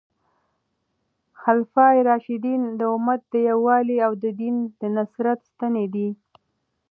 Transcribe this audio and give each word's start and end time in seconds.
خلفای 1.41 1.97
راشدین 2.09 2.61
د 2.79 2.81
امت 2.95 3.21
د 3.33 3.35
یووالي 3.49 3.97
او 4.05 4.13
د 4.23 4.25
دین 4.39 4.55
د 4.79 4.81
نصرت 4.95 5.39
ستنې 5.51 5.85
دي. 5.93 6.09